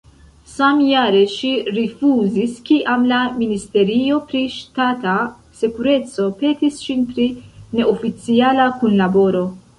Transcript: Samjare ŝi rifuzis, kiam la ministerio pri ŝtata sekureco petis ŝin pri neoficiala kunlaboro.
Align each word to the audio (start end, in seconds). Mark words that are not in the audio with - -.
Samjare 0.51 1.17
ŝi 1.33 1.49
rifuzis, 1.75 2.55
kiam 2.69 3.05
la 3.11 3.19
ministerio 3.41 4.17
pri 4.33 4.41
ŝtata 4.55 5.15
sekureco 5.61 6.27
petis 6.41 6.83
ŝin 6.87 7.07
pri 7.13 7.31
neoficiala 7.81 8.69
kunlaboro. 8.83 9.47